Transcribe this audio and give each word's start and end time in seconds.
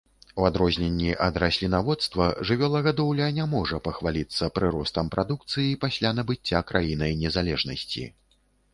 У 0.43 0.45
адрозненні 0.49 1.11
ад 1.25 1.35
раслінаводства, 1.43 2.29
жывёлагадоўля 2.51 3.29
не 3.41 3.45
можа 3.53 3.81
пахваліцца 3.91 4.51
прыростам 4.59 5.15
прадукцыі 5.15 5.79
пасля 5.87 6.17
набыцця 6.21 6.67
краінай 6.73 7.19
незалежнасці. 7.25 8.03